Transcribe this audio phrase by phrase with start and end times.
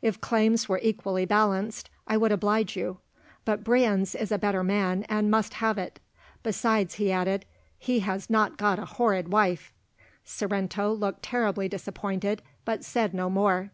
[0.00, 2.98] If claims were equally balanced, I would oblige you;
[3.44, 5.98] but Brienz is a better man and must have it.
[6.44, 7.44] Besides," he added,
[7.76, 9.72] "he has not got a horrid wife."
[10.24, 13.72] Sorrento looked terribly disappointed but said no more.